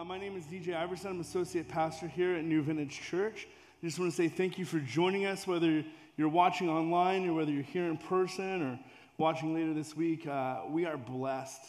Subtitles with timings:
[0.00, 1.10] Uh, my name is DJ Iverson.
[1.10, 3.46] I'm associate pastor here at New Vintage Church.
[3.82, 5.84] I just want to say thank you for joining us, whether
[6.16, 8.78] you're watching online or whether you're here in person or
[9.18, 10.26] watching later this week.
[10.26, 11.60] Uh, we are blessed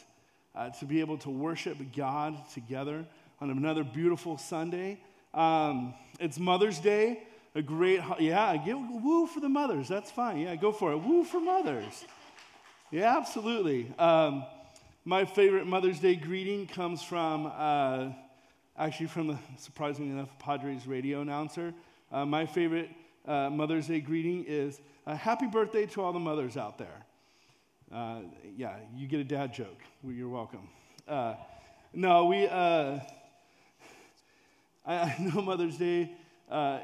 [0.56, 3.06] uh, to be able to worship God together
[3.42, 4.98] on another beautiful Sunday.
[5.34, 7.24] Um, it's Mother's Day,
[7.54, 9.90] a great, yeah, get woo for the mothers.
[9.90, 10.38] That's fine.
[10.38, 11.00] Yeah, go for it.
[11.00, 12.06] Woo for mothers.
[12.92, 13.94] Yeah, absolutely.
[14.00, 14.46] Um,
[15.04, 18.10] my favorite Mother's Day greeting comes from, uh,
[18.78, 21.74] actually, from the surprisingly enough, Padres radio announcer.
[22.12, 22.90] Uh, my favorite
[23.26, 27.06] uh, Mother's Day greeting is uh, Happy birthday to all the mothers out there.
[27.92, 28.20] Uh,
[28.56, 29.80] yeah, you get a dad joke.
[30.04, 30.70] You're welcome.
[31.08, 31.34] Uh,
[31.94, 33.02] no, we, I,
[34.86, 36.12] I, know Mother's Day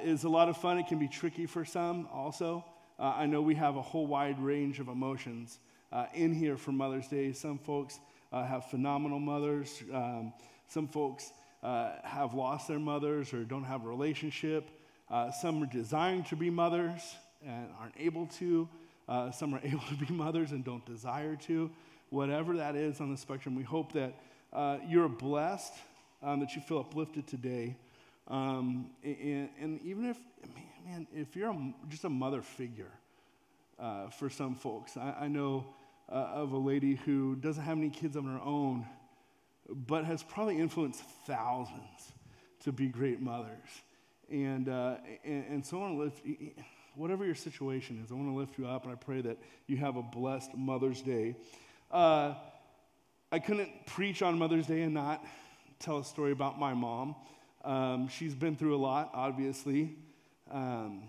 [0.03, 0.79] is a lot of fun.
[0.79, 2.65] It can be tricky for some also.
[2.99, 5.59] I know we have a whole wide range of emotions
[6.13, 7.33] in here for Mother's Day.
[7.33, 7.99] Some folks
[8.31, 9.83] uh, have phenomenal mothers.
[9.93, 10.33] Um,
[10.67, 11.31] some folks
[11.63, 14.69] uh, have lost their mothers or don't have a relationship.
[15.09, 18.67] Uh, some are desiring to be mothers and aren't able to.
[19.07, 21.69] Uh, some are able to be mothers and don't desire to.
[22.09, 24.13] Whatever that is on the spectrum, we hope that
[24.53, 25.73] uh, you're blessed,
[26.23, 27.75] um, that you feel uplifted today.
[28.27, 30.17] Um, and, and, even if,
[30.85, 32.91] man, if you're a, just a mother figure
[33.79, 35.65] uh, for some folks, I, I know
[36.09, 38.85] uh, of a lady who doesn't have any kids of her own,
[39.69, 42.13] but has probably influenced thousands
[42.61, 43.67] to be great mothers.
[44.29, 46.21] And, uh, and, and, so I want to lift,
[46.95, 49.77] whatever your situation is, I want to lift you up, and I pray that you
[49.77, 51.35] have a blessed Mother's Day.
[51.91, 52.33] Uh,
[53.31, 55.23] I couldn't preach on Mother's Day and not
[55.79, 57.15] tell a story about my mom.
[57.63, 59.95] Um, she's been through a lot, obviously.
[60.49, 61.03] Um,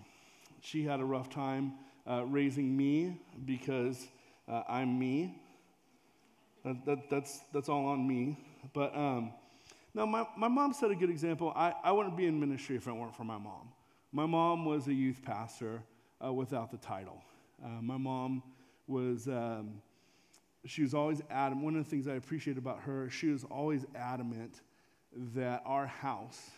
[0.60, 1.74] she had a rough time
[2.08, 4.06] uh, raising me because
[4.48, 5.40] uh, I'm me.
[6.64, 8.38] That, that, that's, that's all on me.
[8.72, 9.32] But um,
[9.94, 11.52] my, my mom set a good example.
[11.54, 13.68] I, I wouldn't be in ministry if it weren't for my mom.
[14.12, 15.82] My mom was a youth pastor
[16.24, 17.22] uh, without the title.
[17.64, 18.42] Uh, my mom
[18.86, 19.82] was, um,
[20.64, 21.64] she was always adamant.
[21.64, 24.62] One of the things I appreciate about her, she was always adamant
[25.34, 26.50] that our house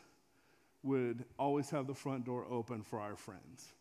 [0.83, 3.73] would always have the front door open for our friends.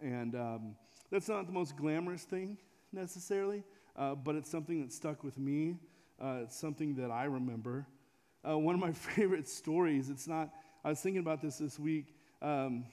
[0.00, 0.76] And um,
[1.12, 2.56] that's not the most glamorous thing
[2.90, 3.62] necessarily,
[3.96, 5.76] uh, but it's something that stuck with me.
[6.18, 7.86] Uh, it's something that I remember.
[8.48, 10.48] Uh, one of my favorite stories, it's not,
[10.82, 12.16] I was thinking about this this week.
[12.40, 12.86] Um,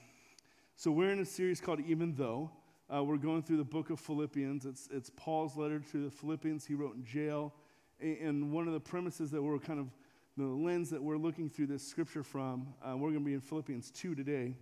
[0.76, 2.50] so we're in a series called Even Though.
[2.94, 4.66] Uh, we're going through the book of Philippians.
[4.66, 7.54] It's, it's Paul's letter to the Philippians he wrote in jail.
[8.00, 9.86] And one of the premises that we're kind of,
[10.36, 13.40] the lens that we're looking through this scripture from, uh, we're going to be in
[13.40, 14.56] Philippians 2 today.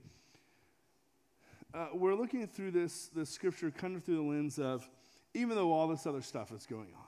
[1.74, 4.88] Uh, we're looking through this, this scripture kind of through the lens of
[5.34, 7.04] even though all this other stuff is going on.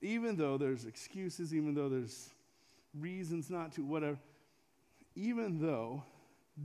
[0.00, 2.30] Even though there's excuses, even though there's
[2.98, 4.18] reasons not to, whatever,
[5.14, 6.02] even though,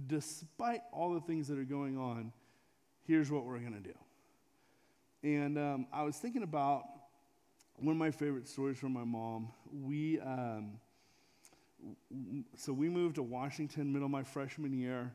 [0.07, 2.31] despite all the things that are going on,
[3.06, 3.96] here's what we're going to do.
[5.23, 6.84] And um, I was thinking about
[7.78, 9.50] one of my favorite stories from my mom.
[9.72, 10.73] We, um,
[12.56, 15.12] so we moved to Washington middle of my freshman year.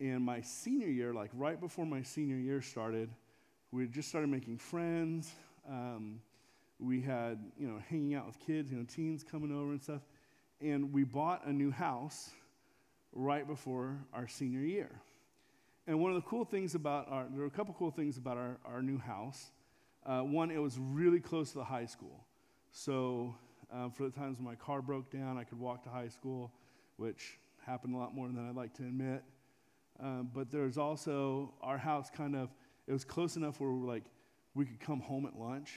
[0.00, 3.08] And my senior year, like right before my senior year started,
[3.72, 5.32] we just started making friends.
[5.68, 6.20] Um,
[6.78, 10.02] we had, you know, hanging out with kids, you know, teens coming over and stuff.
[10.60, 12.30] And we bought a new house
[13.12, 14.90] right before our senior year.
[15.86, 18.36] And one of the cool things about our, there were a couple cool things about
[18.36, 19.50] our, our new house.
[20.04, 22.24] Uh, one, it was really close to the high school.
[22.72, 23.34] So
[23.72, 26.52] uh, for the times when my car broke down, I could walk to high school,
[26.96, 29.22] which happened a lot more than I'd like to admit.
[30.00, 32.50] Um, but there's also our house kind of
[32.86, 34.04] it was close enough where we were like,
[34.54, 35.74] we could come home at lunch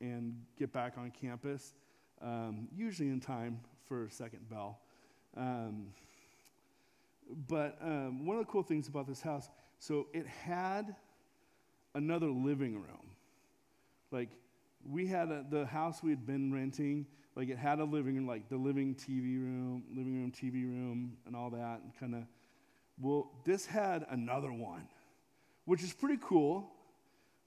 [0.00, 1.72] and get back on campus,
[2.22, 4.80] um, usually in time for second bell.
[5.36, 5.86] Um,
[7.48, 9.48] but um, one of the cool things about this house,
[9.78, 10.94] so it had
[11.94, 13.10] another living room.
[14.10, 14.30] Like,
[14.88, 18.26] we had a, the house we had been renting, like, it had a living room,
[18.26, 22.22] like the living TV room, living room, TV room, and all that, and kind of.
[23.00, 24.86] Well, this had another one
[25.70, 26.68] which is pretty cool.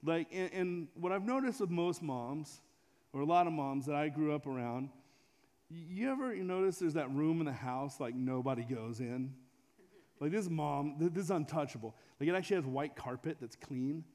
[0.01, 2.61] Like, and, and, what I've noticed with most moms,
[3.11, 4.87] or a lot of moms that I grew up around,
[5.69, 9.33] you ever notice there's that room in the house like nobody goes in?
[10.21, 11.95] Like this mom, this is untouchable.
[12.17, 14.05] Like it actually has white carpet that's clean,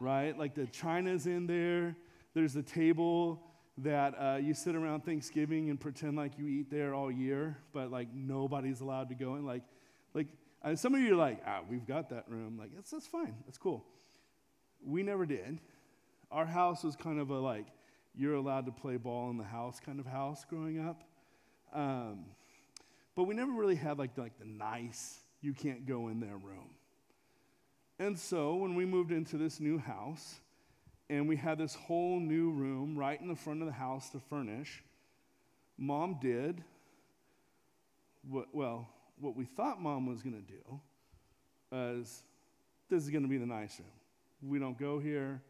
[0.00, 0.38] right?
[0.38, 1.94] Like the china's in there.
[2.32, 3.42] There's a table
[3.78, 7.90] that uh, you sit around Thanksgiving and pretend like you eat there all year, but
[7.90, 9.44] like nobody's allowed to go in.
[9.44, 9.62] Like,
[10.14, 10.28] like
[10.62, 12.56] and some of you are like, ah, we've got that room.
[12.58, 13.34] Like, that's, that's fine.
[13.46, 13.84] That's cool.
[14.84, 15.60] We never did.
[16.30, 17.66] Our house was kind of a like,
[18.14, 21.04] you're allowed to play ball in the house kind of house growing up.
[21.72, 22.24] Um,
[23.14, 26.36] but we never really had like the, like the nice, you can't go in there
[26.36, 26.70] room.
[27.98, 30.36] And so when we moved into this new house,
[31.08, 34.20] and we had this whole new room right in the front of the house to
[34.28, 34.82] furnish,
[35.78, 36.62] mom did
[38.28, 38.88] what, well,
[39.20, 40.80] what we thought mom was going to do
[41.72, 42.22] is
[42.88, 43.88] this is going to be the nice room.
[44.42, 45.42] We don't go here,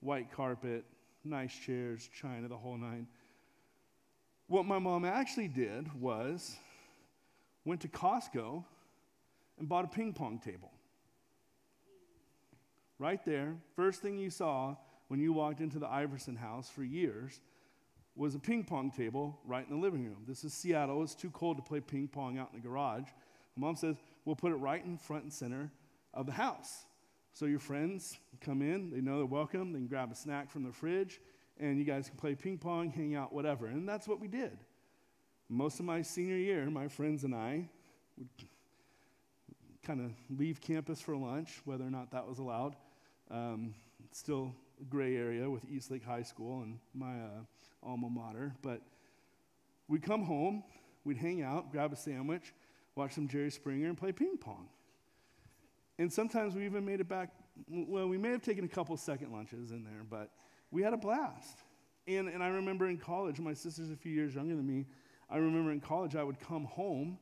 [0.00, 0.84] white carpet,
[1.24, 3.06] nice chairs, china, the whole nine.
[4.48, 6.56] What my mom actually did was
[7.64, 8.64] went to Costco
[9.58, 10.72] and bought a ping pong table.
[12.98, 14.76] Right there, first thing you saw
[15.08, 17.40] when you walked into the Iverson house for years
[18.16, 20.24] was a ping pong table right in the living room.
[20.26, 21.02] This is Seattle.
[21.02, 23.08] It's too cold to play ping pong out in the garage.
[23.56, 25.70] Mom says, We'll put it right in front and center
[26.12, 26.84] of the house.
[27.32, 30.64] So your friends come in, they know they're welcome, they can grab a snack from
[30.64, 31.20] the fridge,
[31.58, 33.66] and you guys can play ping pong, hang out, whatever.
[33.66, 34.58] And that's what we did.
[35.48, 37.68] Most of my senior year, my friends and I
[38.18, 38.28] would
[39.82, 42.76] kind of leave campus for lunch, whether or not that was allowed.
[43.30, 43.74] Um,
[44.12, 44.54] still
[44.88, 47.40] gray area with Eastlake High School and my uh,
[47.82, 48.54] alma mater.
[48.62, 48.80] But
[49.88, 50.62] we'd come home,
[51.04, 52.54] we'd hang out, grab a sandwich,
[52.94, 54.68] watch some Jerry Springer, and play ping pong.
[55.98, 57.30] And sometimes we even made it back.
[57.68, 60.30] Well, we may have taken a couple second lunches in there, but
[60.70, 61.58] we had a blast.
[62.06, 64.86] And, and I remember in college, my sister's a few years younger than me.
[65.28, 67.18] I remember in college, I would come home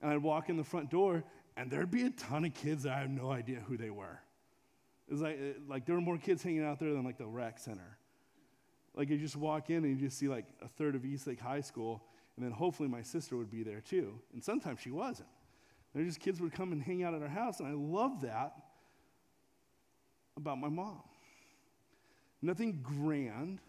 [0.00, 1.22] and I'd walk in the front door,
[1.56, 4.20] and there'd be a ton of kids that I had no idea who they were.
[5.20, 5.38] Like,
[5.68, 7.98] like there were more kids hanging out there than like the rec center.
[8.94, 11.60] Like you just walk in and you just see like a third of Eastlake High
[11.60, 12.02] School,
[12.36, 14.18] and then hopefully my sister would be there too.
[14.32, 15.28] And sometimes she wasn't.
[15.94, 18.54] There just kids would come and hang out at our house, and I love that
[20.36, 21.02] about my mom.
[22.40, 23.60] Nothing grand,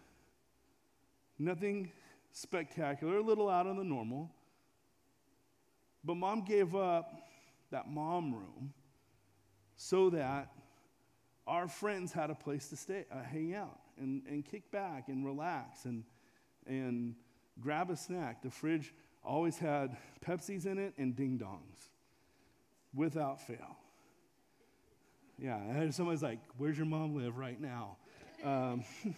[1.38, 1.92] nothing
[2.32, 4.30] spectacular, a little out of the normal.
[6.02, 7.12] But mom gave up
[7.70, 8.72] that mom room
[9.76, 10.50] so that
[11.46, 15.24] our friends had a place to stay, uh, hang out, and, and kick back and
[15.24, 16.04] relax and,
[16.66, 17.14] and
[17.60, 18.42] grab a snack.
[18.42, 18.92] The fridge
[19.22, 21.88] always had Pepsis in it and ding dongs
[22.94, 23.76] without fail.
[25.38, 27.96] Yeah, and somebody's like, Where's your mom live right now?
[28.44, 28.84] Um,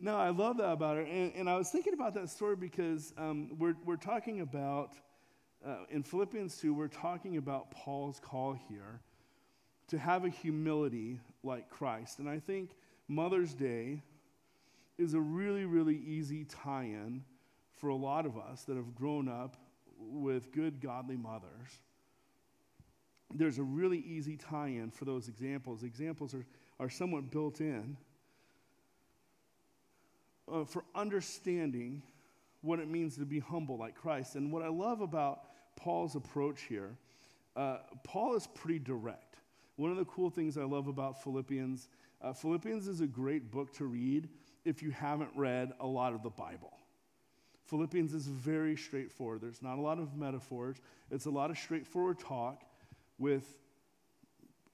[0.00, 1.02] no, I love that about her.
[1.02, 4.92] And, and, I was thinking about that story because um, we're, we're talking about,
[5.66, 9.00] uh, in Philippians 2, we're talking about Paul's call here
[9.88, 12.18] to have a humility like Christ.
[12.18, 12.70] And I think
[13.08, 14.02] Mother's Day
[14.98, 17.22] is a really, really easy tie in
[17.74, 19.56] for a lot of us that have grown up
[19.98, 21.80] with good, godly mothers
[23.34, 25.82] there's a really easy tie in for those examples.
[25.82, 26.46] Examples are,
[26.78, 27.96] are somewhat built in
[30.52, 32.02] uh, for understanding
[32.62, 34.36] what it means to be humble like Christ.
[34.36, 35.40] And what I love about
[35.76, 36.96] Paul's approach here,
[37.56, 39.25] uh, Paul is pretty direct.
[39.76, 41.88] One of the cool things I love about Philippians,
[42.22, 44.28] uh, Philippians is a great book to read
[44.64, 46.72] if you haven't read a lot of the Bible.
[47.66, 49.40] Philippians is very straightforward.
[49.42, 50.76] There's not a lot of metaphors,
[51.10, 52.62] it's a lot of straightforward talk
[53.18, 53.54] with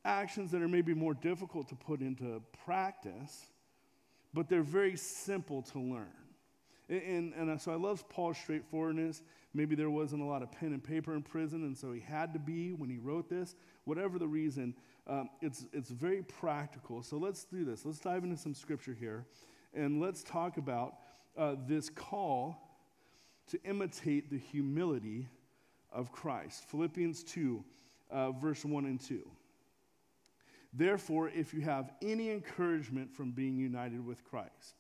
[0.04, 3.46] actions that are maybe more difficult to put into practice,
[4.34, 6.08] but they're very simple to learn.
[6.88, 9.22] And, and, so I love Paul's straightforwardness.
[9.54, 12.32] Maybe there wasn't a lot of pen and paper in prison, and so he had
[12.34, 13.54] to be when he wrote this.
[13.84, 14.74] Whatever the reason,
[15.06, 17.02] um, it's, it's very practical.
[17.02, 17.84] So let's do this.
[17.84, 19.24] Let's dive into some scripture here,
[19.74, 20.94] and let's talk about
[21.36, 22.56] uh, this call
[23.48, 25.28] to imitate the humility
[25.92, 26.64] of Christ.
[26.68, 27.64] Philippians 2
[28.12, 29.26] uh, verse 1 and 2.
[30.74, 34.76] Therefore, if you have any encouragement from being united with Christ,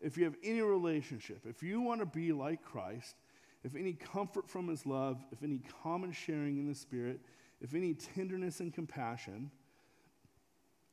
[0.00, 3.16] if you have any relationship, if you want to be like Christ,
[3.62, 7.20] if any comfort from his love, if any common sharing in the Spirit,
[7.62, 9.50] if any tenderness and compassion,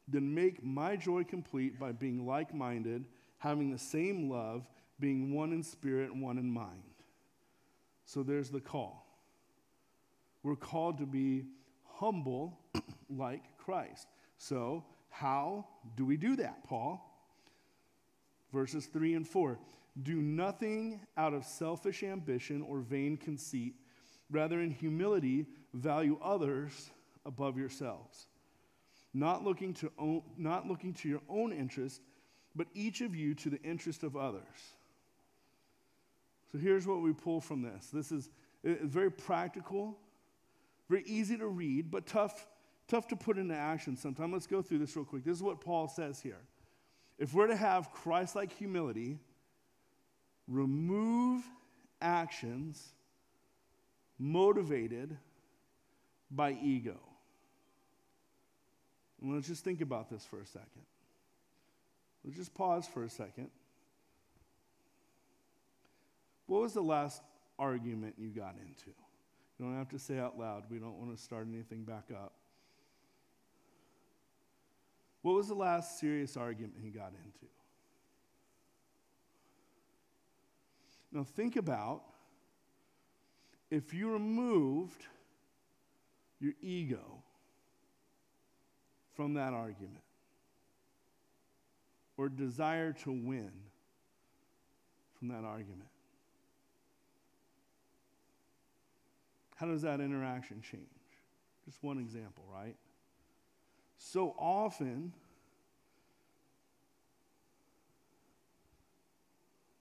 [0.07, 3.05] then make my joy complete by being like minded,
[3.39, 4.67] having the same love,
[4.99, 6.83] being one in spirit and one in mind.
[8.05, 9.05] So there's the call.
[10.43, 11.45] We're called to be
[11.85, 12.59] humble
[13.09, 14.07] like Christ.
[14.37, 15.65] So, how
[15.97, 17.03] do we do that, Paul?
[18.53, 19.57] Verses 3 and 4.
[20.03, 23.73] Do nothing out of selfish ambition or vain conceit.
[24.29, 26.89] Rather, in humility, value others
[27.25, 28.27] above yourselves.
[29.13, 32.01] Not looking to, own, not looking to your own interest,
[32.55, 34.43] but each of you to the interest of others.
[36.51, 37.87] So here's what we pull from this.
[37.87, 38.29] This is
[38.63, 39.97] very practical
[40.89, 42.47] very easy to read, but tough,
[42.87, 44.33] tough to put into action sometimes.
[44.33, 45.23] Let's go through this real quick.
[45.23, 46.41] This is what Paul says here.
[47.19, 49.19] If we're to have Christ like humility,
[50.47, 51.43] remove
[52.01, 52.83] actions
[54.17, 55.17] motivated
[56.31, 56.97] by ego.
[59.21, 60.85] And let's just think about this for a second.
[62.23, 63.49] Let's just pause for a second.
[66.47, 67.21] What was the last
[67.57, 68.89] argument you got into?
[69.57, 70.63] You don't have to say out loud.
[70.69, 72.33] We don't want to start anything back up.
[75.21, 77.51] What was the last serious argument you got into?
[81.11, 82.03] Now, think about
[83.69, 85.05] if you removed
[86.39, 87.23] your ego
[89.15, 90.03] from that argument
[92.17, 93.51] or desire to win
[95.17, 95.89] from that argument.
[99.55, 100.85] How does that interaction change?
[101.65, 102.75] Just one example, right?
[103.97, 105.11] So often,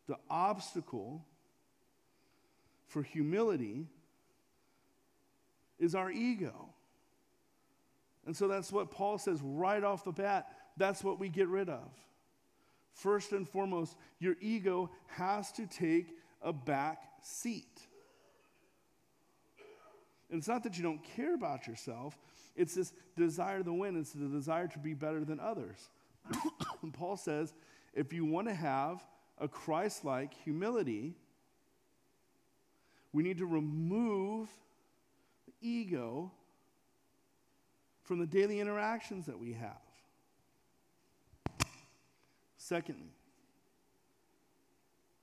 [0.09, 1.25] the obstacle
[2.89, 3.87] for humility
[5.79, 6.69] is our ego.
[8.27, 10.49] And so that's what Paul says right off the bat.
[10.77, 11.89] That's what we get rid of.
[12.93, 16.09] First and foremost, your ego has to take
[16.43, 17.87] a back seat.
[20.31, 22.19] And it's not that you don't care about yourself,
[22.55, 25.89] it's this desire to win, it's the desire to be better than others.
[26.93, 27.55] Paul says
[27.95, 29.03] if you want to have
[29.39, 31.15] a Christ like humility,
[33.13, 34.49] we need to remove
[35.61, 36.31] ego
[38.03, 39.77] from the daily interactions that we have.
[42.57, 43.13] Secondly,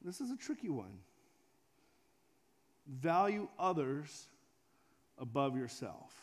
[0.04, 1.00] this is a tricky one.
[2.88, 4.28] Value others
[5.18, 6.14] above yourself.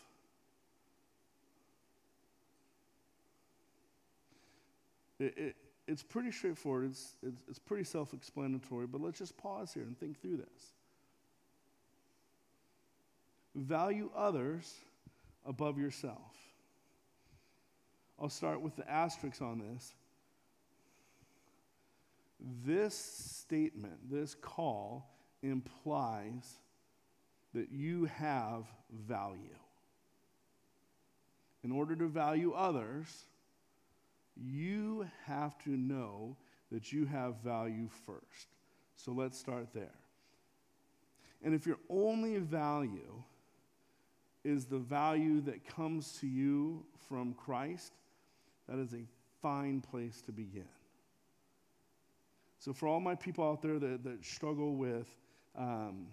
[5.19, 9.73] It, it, it's pretty straightforward, it's, it's, it's pretty self explanatory, but let's just pause
[9.73, 10.73] here and think through this.
[13.55, 14.75] Value others
[15.47, 16.33] above yourself.
[18.21, 19.95] I'll start with the asterisk on this.
[22.65, 25.11] This statement, this call,
[25.43, 26.59] implies
[27.55, 28.65] that you have
[29.07, 29.57] value.
[31.65, 33.25] In order to value others,
[34.37, 36.37] you have to know
[36.71, 38.49] that you have value first.
[38.97, 39.95] So let's start there.
[41.45, 43.23] And if your only value
[44.45, 47.93] is the value that comes to you from Christ,
[48.69, 49.05] that is a
[49.41, 50.69] fine place to begin.
[52.59, 55.09] So, for all my people out there that, that struggle with,
[55.57, 56.07] um,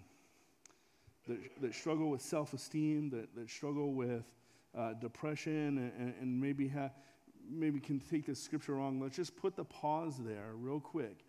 [1.28, 4.24] that, that struggle with self esteem, that, that struggle with
[4.76, 6.92] uh, depression, and, and maybe, have,
[7.48, 11.24] maybe can take this scripture wrong, let's just put the pause there real quick.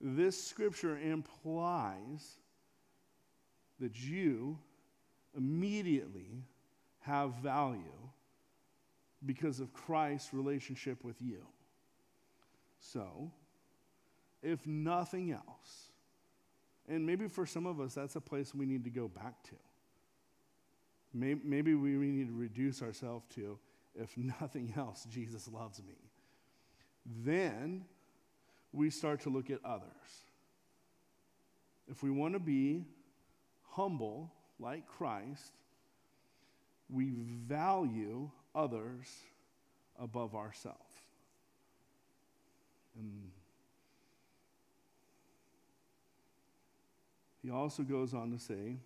[0.00, 2.36] This scripture implies
[3.78, 4.58] that you
[5.36, 6.44] immediately
[7.00, 7.80] have value
[9.24, 11.44] because of Christ's relationship with you.
[12.80, 13.30] So,
[14.42, 15.90] if nothing else,
[16.88, 19.54] and maybe for some of us, that's a place we need to go back to.
[21.12, 23.58] Maybe we need to reduce ourselves to,
[23.94, 25.96] if nothing else, Jesus loves me.
[27.24, 27.84] Then
[28.72, 29.90] we start to look at others.
[31.88, 32.84] If we want to be
[33.70, 35.52] humble like Christ,
[36.88, 37.10] we
[37.46, 39.06] value others
[39.98, 40.80] above ourselves.
[42.98, 43.30] And
[47.42, 48.76] he also goes on to say,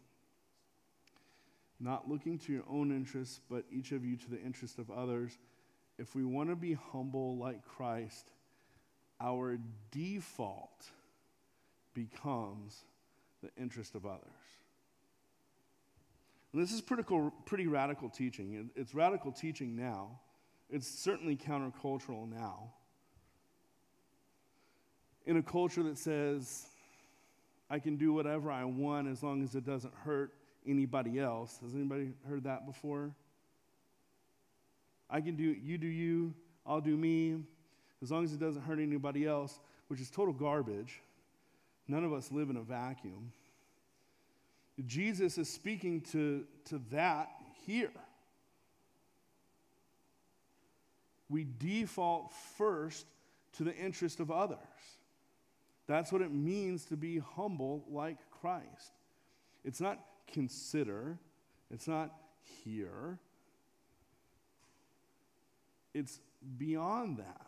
[1.78, 5.38] not looking to your own interests, but each of you to the interest of others.
[5.98, 8.26] If we want to be humble like Christ,
[9.20, 9.58] our
[9.90, 10.90] default
[11.94, 12.84] becomes
[13.42, 14.39] the interest of others.
[16.52, 17.04] And this is pretty,
[17.44, 18.70] pretty radical teaching.
[18.74, 20.18] It's radical teaching now.
[20.68, 22.72] It's certainly countercultural now.
[25.26, 26.66] In a culture that says,
[27.68, 30.32] I can do whatever I want as long as it doesn't hurt
[30.66, 31.58] anybody else.
[31.62, 33.12] Has anybody heard that before?
[35.08, 36.34] I can do, you do you,
[36.66, 37.42] I'll do me,
[38.02, 41.00] as long as it doesn't hurt anybody else, which is total garbage.
[41.86, 43.32] None of us live in a vacuum.
[44.86, 47.30] Jesus is speaking to, to that
[47.66, 47.92] here.
[51.28, 53.06] We default first
[53.56, 54.58] to the interest of others.
[55.86, 58.92] That's what it means to be humble like Christ.
[59.64, 59.98] It's not
[60.32, 61.18] consider,
[61.70, 62.14] it's not
[62.64, 63.18] hear,
[65.94, 66.20] it's
[66.58, 67.46] beyond that.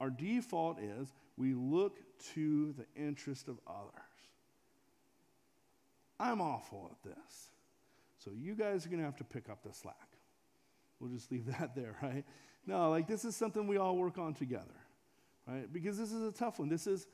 [0.00, 1.98] Our default is we look
[2.34, 4.09] to the interest of others.
[6.20, 7.50] I'm awful at this.
[8.18, 9.96] So you guys are going to have to pick up the slack.
[11.00, 12.24] We'll just leave that there, right?
[12.66, 14.66] No, like this is something we all work on together,
[15.48, 15.72] right?
[15.72, 16.68] Because this is a tough one.
[16.68, 17.06] This is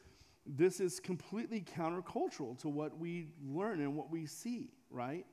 [0.49, 5.27] this is completely countercultural to what we learn and what we see, right?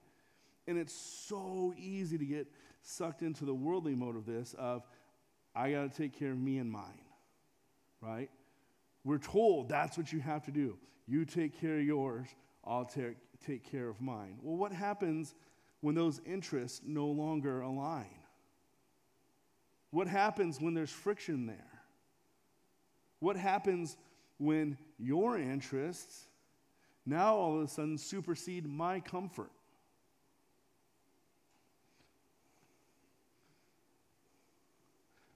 [0.68, 2.48] And it's so easy to get
[2.82, 4.84] sucked into the worldly mode of this of
[5.56, 7.06] I got to take care of me and mine,
[8.02, 8.30] right?
[9.04, 10.78] We're told that's what you have to do.
[11.06, 12.28] You take care of yours,
[12.66, 14.38] I'll take, take care of mine.
[14.42, 15.36] Well, what happens
[15.82, 18.06] when those interests no longer align?
[19.92, 21.82] What happens when there's friction there?
[23.20, 23.96] What happens
[24.38, 26.26] when your interests
[27.06, 29.52] now all of a sudden supersede my comfort?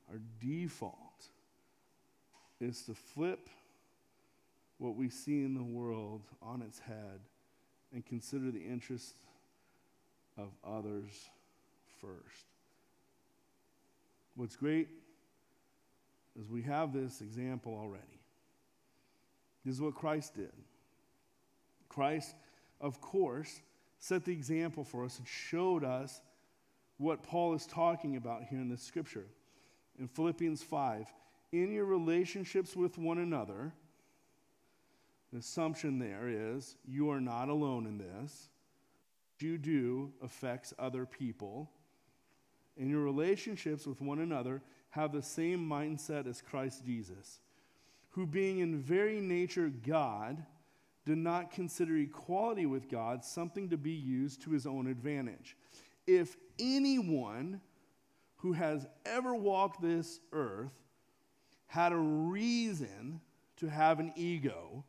[0.10, 1.28] Our default
[2.60, 3.50] is to flip
[4.78, 7.20] what we see in the world on its head
[7.94, 9.14] and consider the interests
[10.38, 11.30] of others
[12.02, 12.46] first.
[14.36, 14.88] What's great
[16.40, 18.04] is we have this example already.
[19.66, 20.54] This is what Christ did.
[21.90, 22.36] Christ,
[22.80, 23.62] of course,
[24.00, 26.22] set the example for us and showed us
[26.98, 29.26] what Paul is talking about here in this scripture.
[30.00, 31.08] In Philippians 5,
[31.52, 33.74] in your relationships with one another,
[35.32, 38.50] the assumption there is you are not alone in this.
[39.36, 41.70] What you do affects other people.
[42.80, 47.40] And your relationships with one another, have the same mindset as Christ Jesus,
[48.12, 50.44] who, being in very nature God,
[51.06, 55.56] did not consider equality with God something to be used to his own advantage.
[56.06, 57.62] If anyone
[58.38, 60.74] who has ever walked this earth
[61.68, 63.22] had a reason
[63.58, 64.84] to have an ego,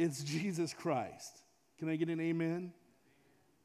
[0.00, 1.42] it's Jesus Christ.
[1.78, 2.72] Can I get an amen?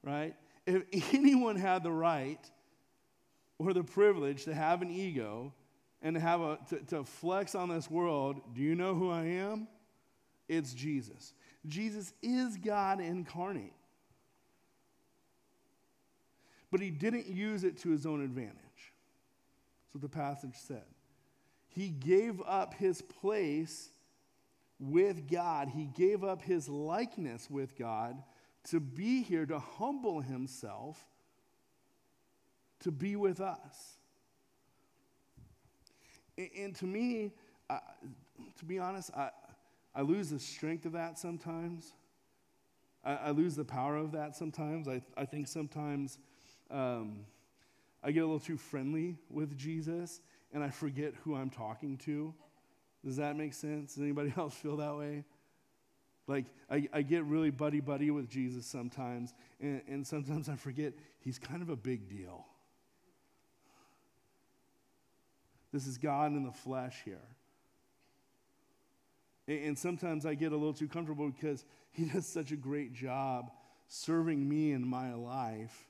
[0.04, 0.36] Right?
[0.66, 2.40] If anyone had the right
[3.58, 5.54] or the privilege to have an ego
[6.02, 9.24] and to have a to, to flex on this world, do you know who I
[9.24, 9.70] am?
[10.50, 11.34] It's Jesus.
[11.66, 13.74] Jesus is God incarnate.
[16.70, 18.58] But he didn't use it to his own advantage.
[18.58, 20.84] That's what the passage said.
[21.70, 23.90] He gave up his place
[24.80, 25.70] with God.
[25.70, 28.22] He gave up his likeness with God
[28.66, 31.04] to be here, to humble himself,
[32.82, 33.94] to be with us.
[36.38, 37.32] And, to me,
[37.70, 37.80] uh,
[38.60, 39.30] to be honest, I,
[39.94, 41.94] I lose the strength of that sometimes.
[43.04, 44.88] I, I lose the power of that sometimes.
[44.88, 46.18] I, I think sometimes
[46.70, 47.20] um,
[48.04, 50.20] I get a little too friendly with Jesus
[50.54, 52.34] and I forget who I'm talking to.
[53.06, 53.94] Does that make sense?
[53.94, 55.24] Does anybody else feel that way?
[56.28, 60.94] Like, I, I get really buddy buddy with Jesus sometimes, and, and sometimes I forget
[61.20, 62.48] he's kind of a big deal.
[65.72, 67.22] This is God in the flesh here.
[69.48, 72.92] And, and sometimes I get a little too comfortable because he does such a great
[72.94, 73.52] job
[73.88, 75.86] serving me in my life,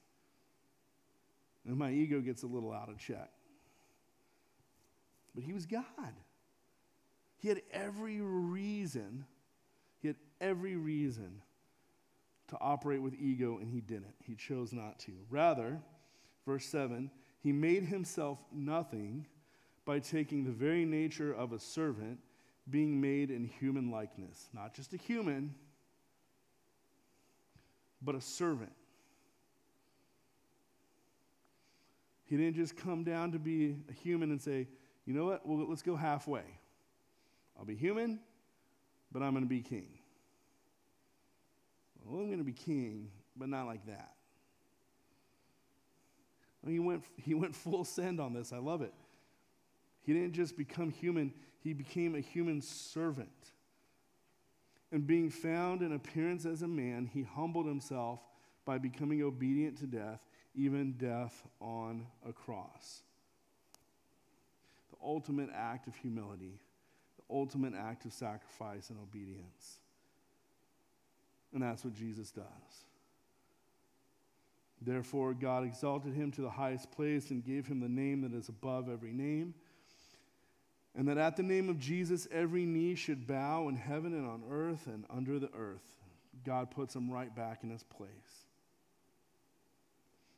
[1.65, 3.31] and my ego gets a little out of check.
[5.33, 5.83] But he was God.
[7.37, 9.25] He had every reason,
[9.99, 11.41] he had every reason
[12.47, 14.15] to operate with ego, and he didn't.
[14.23, 15.11] He chose not to.
[15.29, 15.79] Rather,
[16.45, 17.09] verse 7
[17.45, 19.27] he made himself nothing
[19.85, 22.17] by taking the very nature of a servant,
[22.71, 24.49] being made in human likeness.
[24.51, 25.53] Not just a human,
[28.01, 28.71] but a servant.
[32.23, 34.67] He didn't just come down to be a human and say,
[35.05, 35.47] you know what?
[35.47, 36.45] Well, let's go halfway.
[37.57, 38.19] I'll be human,
[39.11, 39.87] but I'm going to be king.
[42.03, 44.11] Well, I'm going to be king, but not like that.
[46.67, 48.51] He, went, he went full send on this.
[48.51, 48.93] I love it.
[50.01, 53.29] He didn't just become human, he became a human servant.
[54.91, 58.19] And being found in appearance as a man, he humbled himself
[58.65, 60.21] by becoming obedient to death,
[60.53, 63.01] even death on a cross.
[64.91, 66.59] The ultimate act of humility
[67.29, 69.79] ultimate act of sacrifice and obedience.
[71.53, 72.43] And that's what Jesus does.
[74.81, 78.49] Therefore, God exalted him to the highest place and gave him the name that is
[78.49, 79.53] above every name.
[80.95, 84.43] And that at the name of Jesus, every knee should bow in heaven and on
[84.49, 85.97] earth and under the earth.
[86.45, 88.45] God puts him right back in his place.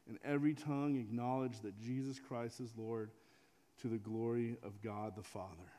[0.07, 3.11] And every tongue acknowledge that Jesus Christ is Lord
[3.81, 5.71] to the glory of God the Father.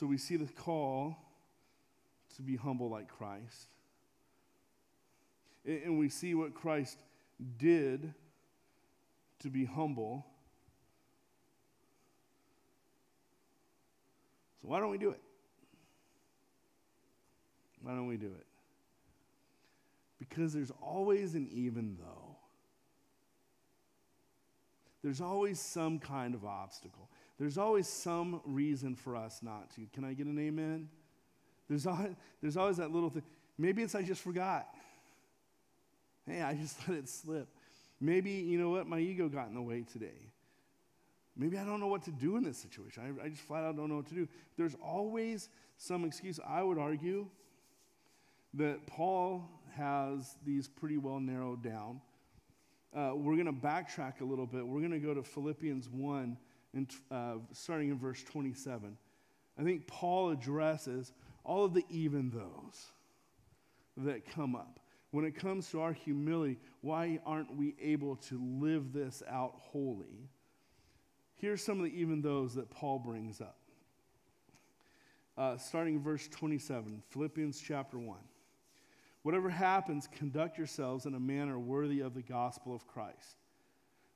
[0.00, 1.14] So we see the call
[2.36, 3.68] to be humble like Christ.
[5.66, 6.96] And we see what Christ
[7.58, 8.14] did
[9.40, 10.24] to be humble.
[14.62, 15.20] So, why don't we do it?
[17.82, 18.46] Why don't we do it?
[20.18, 22.36] Because there's always an even though.
[25.02, 27.10] There's always some kind of obstacle.
[27.40, 29.86] There's always some reason for us not to.
[29.94, 30.90] Can I get an amen?
[31.70, 33.22] There's always, there's always that little thing.
[33.56, 34.68] Maybe it's I just forgot.
[36.26, 37.48] Hey, I just let it slip.
[37.98, 40.30] Maybe, you know what, my ego got in the way today.
[41.34, 43.18] Maybe I don't know what to do in this situation.
[43.18, 44.28] I, I just flat out don't know what to do.
[44.58, 45.48] There's always
[45.78, 46.38] some excuse.
[46.46, 47.26] I would argue
[48.52, 52.02] that Paul has these pretty well narrowed down.
[52.94, 54.66] Uh, we're going to backtrack a little bit.
[54.66, 56.36] We're going to go to Philippians 1,
[56.74, 58.96] and, uh, starting in verse 27.
[59.58, 61.12] I think Paul addresses
[61.44, 62.86] all of the even those
[63.96, 64.80] that come up.
[65.10, 70.28] When it comes to our humility, why aren't we able to live this out wholly?
[71.34, 73.56] Here's some of the even those that Paul brings up.
[75.36, 78.18] Uh, starting in verse 27, Philippians chapter 1.
[79.22, 83.36] Whatever happens, conduct yourselves in a manner worthy of the gospel of Christ.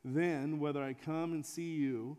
[0.04, 2.18] Then, whether I come and see you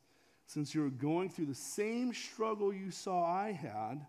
[0.51, 4.05] since you're going through the same struggle you saw I had,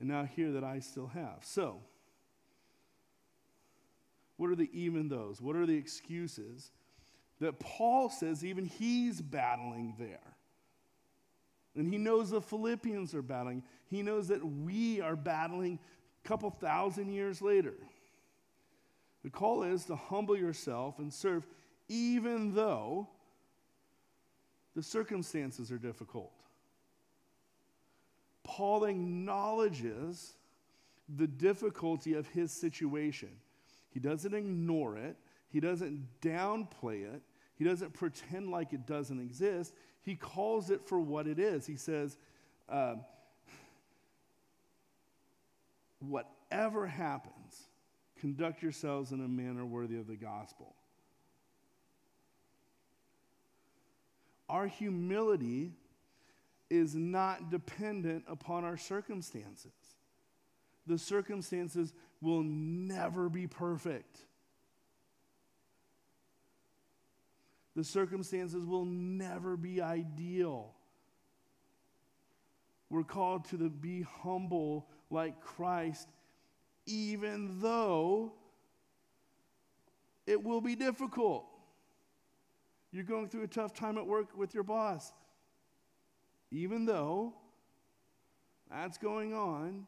[0.00, 1.38] and now hear that I still have.
[1.42, 1.80] So,
[4.36, 5.40] what are the even those?
[5.40, 6.72] What are the excuses
[7.38, 10.34] that Paul says even he's battling there?
[11.76, 13.62] And he knows the Philippians are battling.
[13.88, 15.78] He knows that we are battling
[16.24, 17.74] a couple thousand years later.
[19.22, 21.46] The call is to humble yourself and serve
[21.88, 23.08] even though
[24.76, 26.30] the circumstances are difficult.
[28.44, 30.34] Paul acknowledges
[31.16, 33.30] the difficulty of his situation.
[33.88, 35.16] He doesn't ignore it,
[35.48, 37.22] he doesn't downplay it,
[37.56, 39.72] he doesn't pretend like it doesn't exist.
[40.02, 41.66] He calls it for what it is.
[41.66, 42.18] He says,
[42.68, 42.96] uh,
[46.00, 47.62] whatever happens,
[48.20, 50.75] conduct yourselves in a manner worthy of the gospel.
[54.48, 55.72] Our humility
[56.70, 59.72] is not dependent upon our circumstances.
[60.86, 64.20] The circumstances will never be perfect.
[67.74, 70.72] The circumstances will never be ideal.
[72.88, 76.08] We're called to the, be humble like Christ,
[76.86, 78.32] even though
[80.26, 81.46] it will be difficult.
[82.96, 85.12] You're going through a tough time at work with your boss.
[86.50, 87.34] Even though
[88.70, 89.86] that's going on,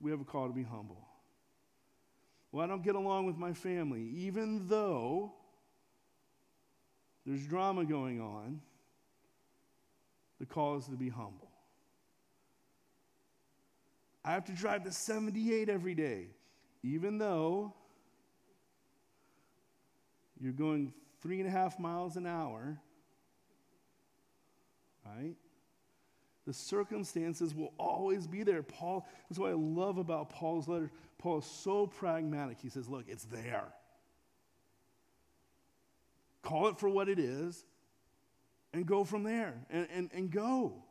[0.00, 1.06] we have a call to be humble.
[2.52, 4.00] Well, I don't get along with my family.
[4.16, 5.34] Even though
[7.26, 8.62] there's drama going on,
[10.40, 11.50] the call is to be humble.
[14.24, 16.28] I have to drive the 78 every day,
[16.82, 17.74] even though
[20.40, 22.78] you're going three and a half miles an hour,
[25.06, 25.34] right?
[26.46, 28.62] The circumstances will always be there.
[28.62, 30.90] Paul, that's what I love about Paul's letter.
[31.18, 32.58] Paul is so pragmatic.
[32.60, 33.64] He says, Look, it's there.
[36.42, 37.64] Call it for what it is
[38.74, 40.84] and go from there and, and, and go.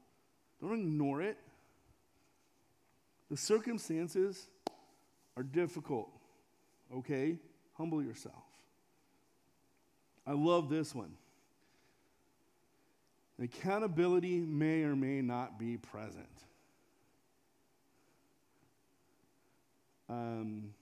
[0.60, 1.38] Don't ignore it.
[3.30, 4.48] The circumstances
[5.38, 6.10] are difficult,
[6.96, 7.38] okay?
[7.74, 8.44] Humble yourself.
[10.26, 11.14] I love this one.
[13.42, 16.28] Accountability may or may not be present.
[20.10, 20.74] Um,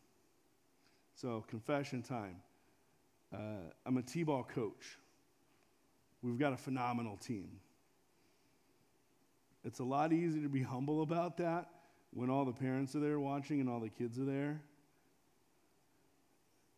[1.15, 2.35] so, confession time.
[3.33, 4.97] Uh, I'm a T ball coach.
[6.21, 7.49] We've got a phenomenal team.
[9.63, 11.69] It's a lot easier to be humble about that
[12.13, 14.61] when all the parents are there watching and all the kids are there.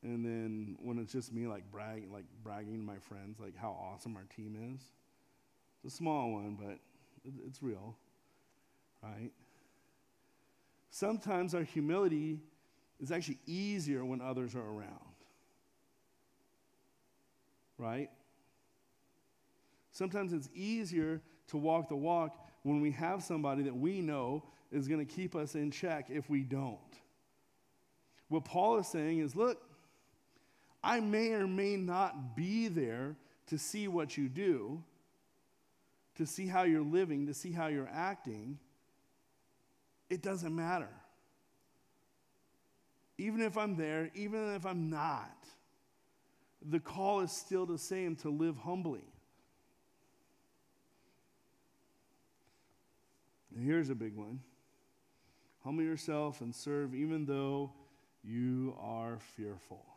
[0.04, 3.70] And then when it's just me like bragging like bragging to my friends like how
[3.70, 4.82] awesome our team is.
[5.84, 6.78] It's a small one, but
[7.46, 7.96] it's real.
[9.02, 9.32] Right?
[10.90, 12.40] Sometimes our humility
[13.02, 14.90] is actually easier when others are around.
[17.78, 18.10] Right?
[19.92, 24.88] Sometimes it's easier to walk the walk when we have somebody that we know is
[24.88, 26.78] going to keep us in check if we don't.
[28.30, 29.62] What Paul is saying is look,
[30.84, 33.16] I may or may not be there
[33.48, 34.84] to see what you do,
[36.16, 38.60] to see how you're living, to see how you're acting.
[40.10, 40.90] It doesn't matter.
[43.18, 45.46] Even if I'm there, even if I'm not,
[46.70, 49.06] the call is still the same to live humbly.
[53.56, 54.40] And here's a big one
[55.64, 57.72] humble yourself and serve even though
[58.22, 59.93] you are fearful.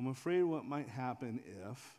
[0.00, 1.98] I'm afraid what might happen if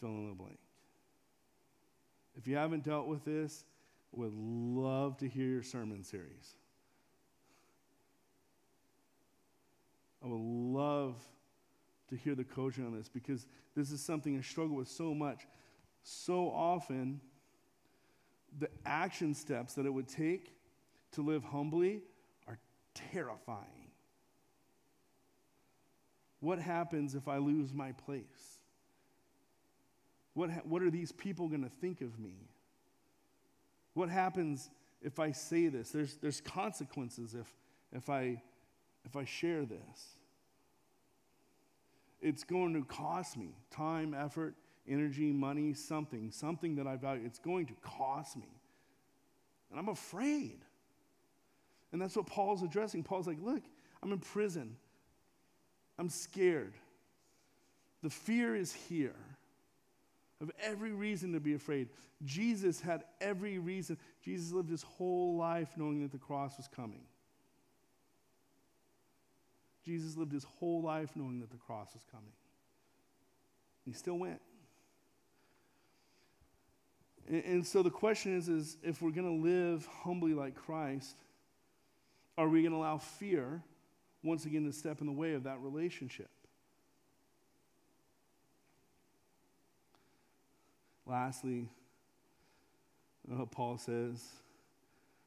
[0.00, 0.58] fill in the blank.
[2.38, 3.64] If you haven't dealt with this,
[4.12, 6.54] would love to hear your sermon series.
[10.24, 11.16] I would love
[12.08, 13.44] to hear the coaching on this because
[13.76, 15.46] this is something I struggle with so much.
[16.02, 17.20] So often,
[18.58, 20.54] the action steps that it would take
[21.12, 22.00] to live humbly
[22.46, 22.58] are
[22.94, 23.77] terrifying.
[26.40, 28.58] What happens if I lose my place?
[30.34, 32.34] What, ha- what are these people going to think of me?
[33.94, 34.70] What happens
[35.02, 35.90] if I say this?
[35.90, 37.52] There's, there's consequences if,
[37.92, 38.40] if, I,
[39.04, 40.16] if I share this.
[42.20, 44.54] It's going to cost me time, effort,
[44.88, 47.22] energy, money, something, something that I value.
[47.24, 48.48] It's going to cost me.
[49.70, 50.58] And I'm afraid.
[51.92, 53.02] And that's what Paul's addressing.
[53.02, 53.62] Paul's like, look,
[54.02, 54.76] I'm in prison.
[55.98, 56.74] I'm scared.
[58.02, 59.16] The fear is here
[60.40, 61.88] of every reason to be afraid.
[62.24, 63.98] Jesus had every reason.
[64.22, 67.02] Jesus lived his whole life knowing that the cross was coming.
[69.84, 72.32] Jesus lived his whole life knowing that the cross was coming.
[73.84, 74.40] He still went.
[77.28, 81.16] And, and so the question is, is if we're going to live humbly like Christ,
[82.36, 83.62] are we going to allow fear
[84.22, 86.30] once again to step in the way of that relationship?
[91.06, 91.68] Lastly,
[93.32, 94.22] uh, Paul says,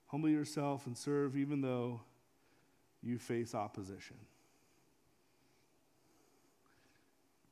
[0.08, 2.02] humble yourself and serve even though
[3.02, 4.18] you face opposition.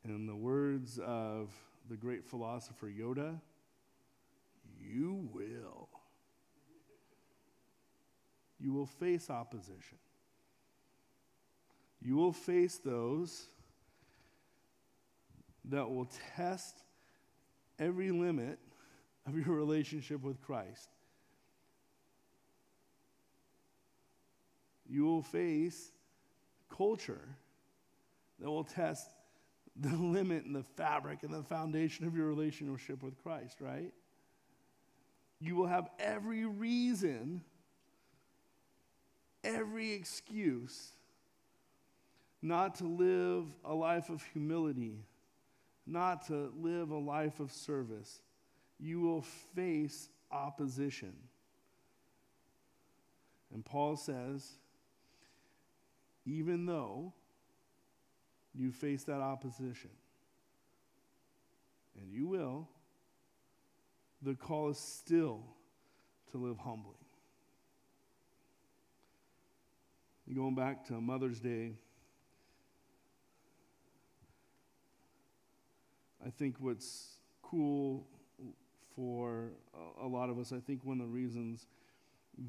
[0.06, 1.49] In the words of
[1.89, 3.39] the great philosopher Yoda,
[4.80, 5.89] you will.
[8.60, 9.97] You will face opposition.
[12.01, 13.47] You will face those
[15.65, 16.77] that will test
[17.77, 18.59] every limit
[19.27, 20.89] of your relationship with Christ.
[24.89, 25.91] You will face
[26.75, 27.21] culture
[28.39, 29.09] that will test
[29.75, 33.93] the limit and the fabric and the foundation of your relationship with Christ, right?
[35.39, 37.41] You will have every reason,
[39.43, 40.93] every excuse
[42.41, 45.04] not to live a life of humility
[45.89, 48.21] not to live a life of service,
[48.80, 49.23] you will
[49.56, 51.13] face opposition.
[53.54, 54.47] And Paul says,
[56.25, 57.13] even though
[58.54, 59.89] you face that opposition,
[61.99, 62.67] and you will,
[64.21, 65.41] the call is still
[66.32, 66.93] to live humbly.
[70.34, 71.73] Going back to Mother's Day,
[76.25, 78.05] I think what's cool
[78.95, 79.51] for
[80.01, 81.67] a, lot of us, I think one of the reasons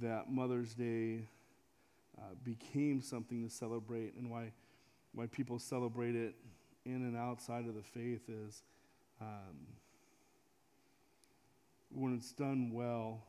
[0.00, 1.28] that Mother's Day
[2.18, 4.52] uh, became something to celebrate and why,
[5.14, 6.34] why people celebrate it
[6.84, 8.62] in and outside of the faith is
[9.20, 9.66] um,
[11.94, 13.22] when it's done well,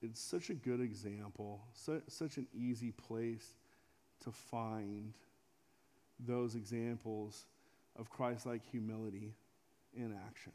[0.00, 3.54] it's such a good example, su- such an easy place
[4.22, 5.14] to find
[6.20, 7.46] those examples
[7.98, 9.34] of Christ like humility
[9.94, 10.52] in action.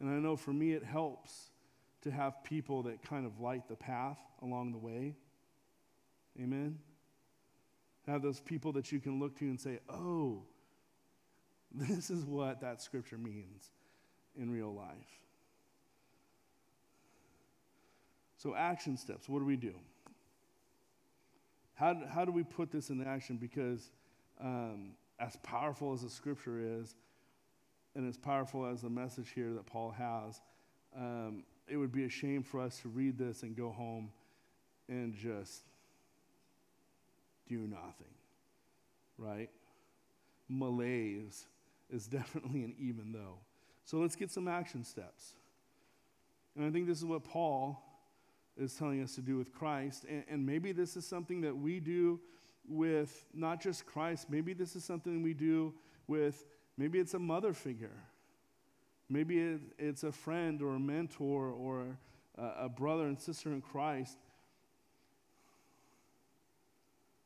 [0.00, 1.50] And I know for me, it helps
[2.02, 5.14] to have people that kind of light the path along the way.
[6.40, 6.78] Amen?
[8.06, 10.42] Have those people that you can look to and say, oh,
[11.72, 13.70] this is what that scripture means
[14.36, 15.20] in real life.
[18.36, 19.28] So, action steps.
[19.28, 19.74] What do we do?
[21.74, 23.36] How, how do we put this into action?
[23.36, 23.90] Because
[24.40, 26.94] um, as powerful as the scripture is,
[27.94, 30.40] and as powerful as the message here that Paul has,
[30.96, 34.10] um, it would be a shame for us to read this and go home
[34.88, 35.62] and just
[37.48, 38.14] do nothing,
[39.18, 39.50] right?
[40.48, 41.46] Malaise
[41.90, 43.38] is definitely an even though.
[43.84, 45.34] So let's get some action steps.
[46.56, 47.82] And I think this is what Paul
[48.56, 50.04] is telling us to do with Christ.
[50.08, 52.20] And, and, maybe this is something that we do
[52.68, 55.74] with not just Christ, maybe this is something we do
[56.06, 56.44] with,
[56.76, 57.96] maybe it's a mother figure.
[59.08, 61.98] Maybe it, it's a friend or a mentor or
[62.38, 64.16] a, a brother and sister in Christ.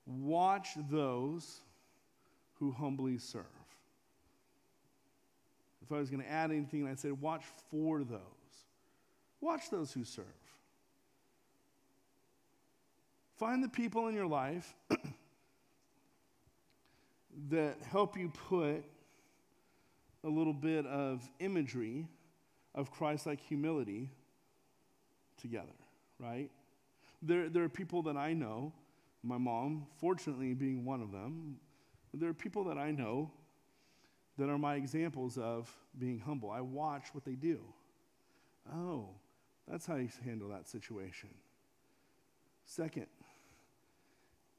[0.07, 1.61] Watch those
[2.59, 3.45] who humbly serve.
[5.83, 8.21] If I was going to add anything, I'd say watch for those.
[9.41, 10.25] Watch those who serve.
[13.37, 14.75] Find the people in your life
[17.51, 18.85] that help you put
[20.25, 22.07] a little bit of imagery
[22.75, 24.11] of Christ like humility
[25.41, 25.67] together,
[26.19, 26.51] right?
[27.23, 28.73] There, there are people that I know,
[29.23, 31.57] my mom, fortunately being one of them,
[32.15, 33.31] there are people that I know
[34.39, 36.51] that are my examples of being humble.
[36.51, 37.61] I watch what they do.
[38.75, 39.09] Oh,
[39.69, 41.31] that's how you handle that situation.
[42.65, 43.07] Second,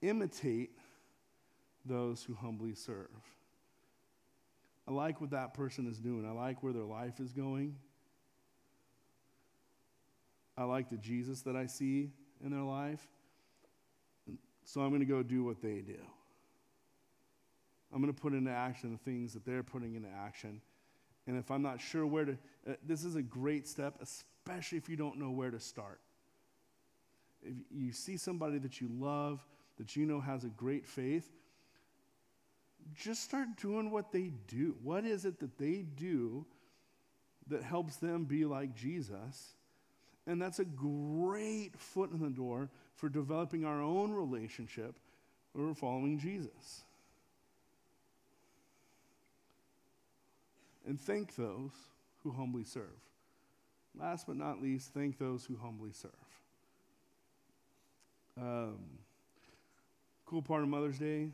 [0.01, 0.71] imitate
[1.87, 3.07] those who humbly serve.
[4.87, 6.25] I like what that person is doing.
[6.25, 7.75] I like where their life is going.
[10.57, 12.11] I like the Jesus that I see
[12.43, 13.05] in their life.
[14.63, 15.99] So I'm going to go do what they do.
[17.93, 20.61] I'm going to put into action the things that they're putting into action.
[21.25, 22.37] And if I'm not sure where to,
[22.69, 25.99] uh, this is a great step, especially if you don't know where to start.
[27.41, 29.45] If you see somebody that you love,
[29.77, 31.31] that you know has a great faith,
[32.95, 34.75] just start doing what they do.
[34.83, 36.45] What is it that they do
[37.47, 39.53] that helps them be like Jesus?
[40.25, 44.95] And that's a great foot in the door for developing our own relationship
[45.53, 46.83] or following Jesus.
[50.85, 51.71] And thank those
[52.23, 52.83] who humbly serve.
[53.99, 56.11] Last but not least, thank those who humbly serve.
[58.39, 58.77] Um,
[60.25, 61.29] cool part of Mother's Day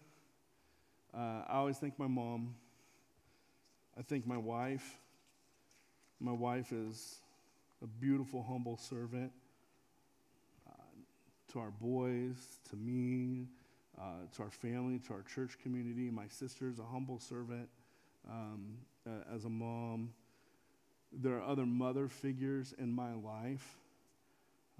[1.15, 2.55] uh, I always thank my mom.
[3.97, 4.97] I thank my wife.
[6.19, 7.19] My wife is
[7.83, 9.31] a beautiful, humble servant
[10.67, 10.73] uh,
[11.51, 12.37] to our boys,
[12.69, 13.47] to me,
[13.99, 16.09] uh, to our family, to our church community.
[16.09, 17.69] My sister is a humble servant
[18.27, 18.77] um,
[19.33, 20.13] as a mom.
[21.11, 23.77] There are other mother figures in my life.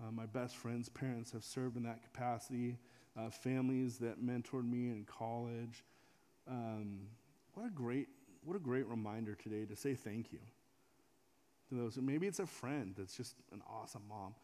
[0.02, 2.78] Uh, my best friends' parents have served in that capacity.
[3.16, 5.84] Uh, families that mentored me in college.
[6.48, 7.02] Um,
[7.54, 8.08] what a great,
[8.44, 10.40] what a great reminder today to say thank you
[11.70, 11.98] to those.
[11.98, 14.36] Maybe it's a friend that's just an awesome mom.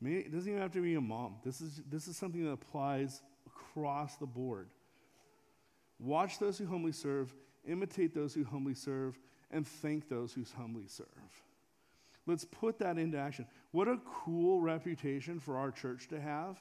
[0.00, 1.36] Maybe it doesn't even have to be a mom.
[1.44, 4.68] This is this is something that applies across the board.
[5.98, 7.32] Watch those who humbly serve,
[7.66, 9.18] imitate those who humbly serve,
[9.50, 11.06] and thank those who humbly serve.
[12.26, 13.46] Let's put that into action.
[13.72, 16.60] What a cool reputation for our church to have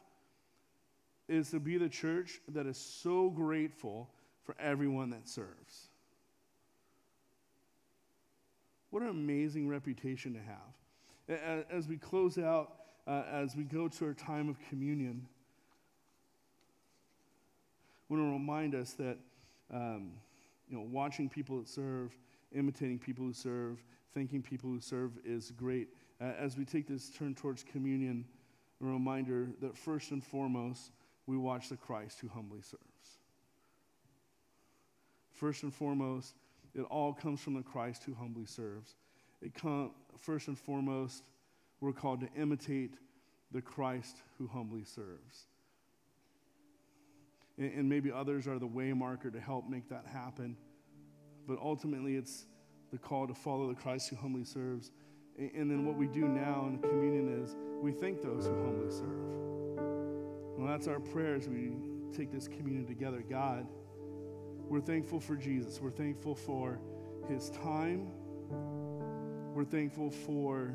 [1.27, 4.09] is to be the church that is so grateful
[4.43, 5.87] for everyone that serves.
[8.89, 11.65] What an amazing reputation to have.
[11.71, 12.73] As we close out,
[13.07, 15.25] uh, as we go to our time of communion,
[18.09, 19.17] I want to remind us that
[19.73, 20.11] um,
[20.69, 22.11] you know, watching people that serve,
[22.53, 25.89] imitating people who serve, thanking people who serve is great.
[26.19, 28.25] Uh, as we take this turn towards communion,
[28.81, 30.91] a reminder that first and foremost,
[31.27, 32.90] we watch the Christ who humbly serves.
[35.41, 36.35] First and foremost,
[36.75, 38.93] it all comes from the Christ who humbly serves.
[39.41, 41.23] It come, first and foremost,
[41.79, 42.93] we're called to imitate
[43.51, 45.47] the Christ who humbly serves.
[47.57, 50.55] And, and maybe others are the way marker to help make that happen.
[51.47, 52.45] But ultimately, it's
[52.91, 54.91] the call to follow the Christ who humbly serves.
[55.39, 58.91] And, and then what we do now in communion is we thank those who humbly
[58.91, 59.81] serve.
[60.55, 61.71] Well, that's our prayer as we
[62.15, 63.23] take this communion together.
[63.27, 63.65] God,
[64.71, 65.81] we're thankful for Jesus.
[65.81, 66.79] We're thankful for
[67.27, 68.07] his time.
[69.53, 70.73] We're thankful for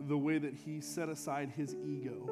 [0.00, 2.28] the way that he set aside his ego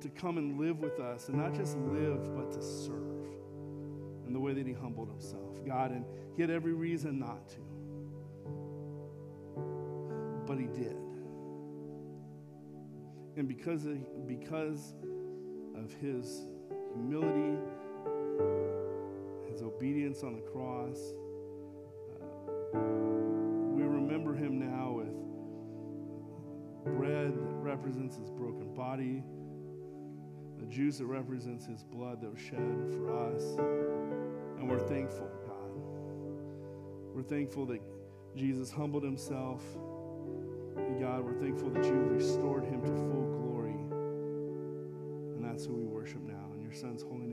[0.00, 3.26] to come and live with us, and not just live, but to serve.
[4.24, 5.58] And the way that he humbled himself.
[5.66, 6.04] God, and
[6.36, 7.58] he had every reason not to,
[10.46, 10.96] but he did.
[13.36, 14.94] And because of, because
[15.74, 16.46] of his
[16.94, 17.58] humility,
[19.50, 21.14] his obedience on the cross.
[22.74, 22.78] Uh,
[23.74, 25.08] we remember him now with
[26.96, 29.22] bread that represents his broken body,
[30.58, 33.42] the juice that represents his blood that was shed for us.
[34.58, 35.70] And we're thankful, God.
[37.14, 37.80] We're thankful that
[38.36, 39.62] Jesus humbled himself.
[40.76, 43.78] And God, we're thankful that you restored him to full glory.
[45.34, 46.48] And that's who we worship now.
[46.68, 47.27] Your son's holy